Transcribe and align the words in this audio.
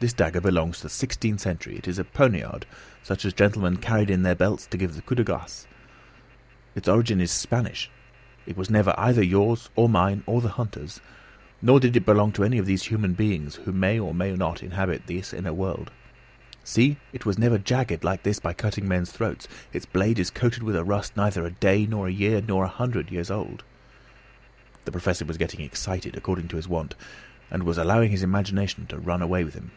This 0.00 0.12
dagger 0.12 0.42
belongs 0.42 0.76
to 0.76 0.82
the 0.82 0.88
sixteenth 0.90 1.40
century; 1.40 1.76
it 1.78 1.88
is 1.88 1.98
a 1.98 2.04
poniard, 2.04 2.66
such 3.02 3.24
as 3.24 3.32
gentlemen 3.32 3.78
carried 3.78 4.10
in 4.10 4.20
their 4.20 4.34
belts 4.34 4.66
to 4.66 4.76
give 4.76 4.94
the 4.96 5.00
coup 5.00 5.14
de 5.14 5.24
grace. 5.24 5.66
Its 6.74 6.86
origin 6.86 7.22
is 7.22 7.30
Spanish. 7.30 7.90
It 8.44 8.54
was 8.54 8.68
never 8.68 8.92
either 8.98 9.22
yours, 9.22 9.70
or 9.74 9.88
mine, 9.88 10.22
or 10.26 10.42
the 10.42 10.50
hunter's, 10.50 11.00
nor 11.62 11.80
did 11.80 11.96
it 11.96 12.04
belong 12.04 12.32
to 12.32 12.44
any 12.44 12.58
of 12.58 12.66
those 12.66 12.82
human 12.82 13.14
beings 13.14 13.54
who 13.54 13.72
may 13.72 13.98
or 13.98 14.12
may 14.12 14.34
not 14.36 14.62
inhabit 14.62 15.06
this 15.06 15.32
inner 15.32 15.54
world. 15.54 15.90
See, 16.64 16.98
it 17.14 17.24
was 17.24 17.38
never 17.38 17.56
jagged 17.56 18.04
like 18.04 18.24
this 18.24 18.38
by 18.38 18.52
cutting 18.52 18.86
men's 18.86 19.10
throats; 19.10 19.48
its 19.72 19.86
blade 19.86 20.18
is 20.18 20.28
coated 20.30 20.62
with 20.62 20.76
a 20.76 20.84
rust 20.84 21.16
neither 21.16 21.46
a 21.46 21.50
day, 21.50 21.86
nor 21.86 22.08
a 22.08 22.12
year, 22.12 22.42
nor 22.46 22.64
a 22.64 22.68
hundred 22.68 23.10
years 23.10 23.30
old." 23.30 23.64
The 24.84 24.92
Professor 24.92 25.24
was 25.24 25.38
getting 25.38 25.62
excited 25.62 26.14
according 26.14 26.48
to 26.48 26.56
his 26.56 26.68
wont, 26.68 26.94
and 27.50 27.62
was 27.62 27.78
allowing 27.78 28.10
his 28.10 28.22
imagination 28.22 28.84
to 28.88 28.98
run 28.98 29.22
away 29.22 29.44
with 29.44 29.54
him. 29.54 29.70